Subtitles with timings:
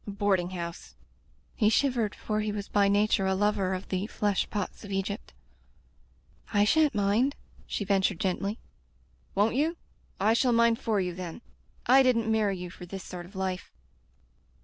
[0.07, 0.95] "A boarding house"—
[1.55, 5.31] he shivered, for he was by nature a lover of the flesh pots of Egypt.
[6.51, 7.35] I shan't mind,"
[7.67, 8.57] she ventured gently.
[8.97, 9.77] *' Won't you?
[10.19, 11.43] I shall mind for you, then.
[11.85, 13.71] I didn't marry you for this sort of life."